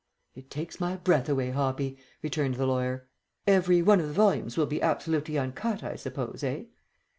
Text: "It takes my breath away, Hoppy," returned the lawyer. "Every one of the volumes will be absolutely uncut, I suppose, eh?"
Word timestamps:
"It 0.33 0.49
takes 0.49 0.79
my 0.79 0.95
breath 0.95 1.29
away, 1.29 1.51
Hoppy," 1.51 1.95
returned 2.23 2.55
the 2.55 2.65
lawyer. 2.65 3.07
"Every 3.45 3.83
one 3.83 3.99
of 3.99 4.07
the 4.07 4.13
volumes 4.13 4.57
will 4.57 4.65
be 4.65 4.81
absolutely 4.81 5.37
uncut, 5.37 5.83
I 5.83 5.95
suppose, 5.95 6.43
eh?" 6.43 6.63